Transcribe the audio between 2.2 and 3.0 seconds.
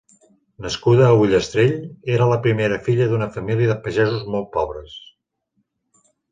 la primera